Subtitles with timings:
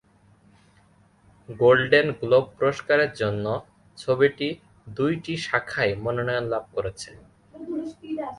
[1.49, 3.45] Golden Globe পুরস্কারের জন্য
[3.97, 4.47] ছবিটি
[4.97, 7.11] দুইটি শাখায় মনোনয়ন লাভ করে।